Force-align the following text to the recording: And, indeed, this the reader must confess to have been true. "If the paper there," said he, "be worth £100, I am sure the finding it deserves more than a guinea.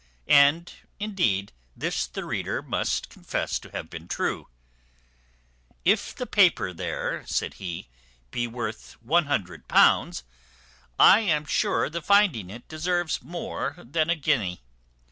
And, 0.25 0.73
indeed, 0.99 1.51
this 1.75 2.07
the 2.07 2.25
reader 2.25 2.63
must 2.63 3.07
confess 3.07 3.59
to 3.59 3.69
have 3.69 3.87
been 3.87 4.07
true. 4.07 4.47
"If 5.85 6.15
the 6.15 6.25
paper 6.25 6.73
there," 6.73 7.23
said 7.27 7.53
he, 7.61 7.87
"be 8.31 8.47
worth 8.47 8.95
£100, 9.05 10.23
I 10.97 11.19
am 11.19 11.45
sure 11.45 11.87
the 11.87 12.01
finding 12.01 12.49
it 12.49 12.67
deserves 12.67 13.21
more 13.21 13.75
than 13.77 14.09
a 14.09 14.15
guinea. 14.15 14.61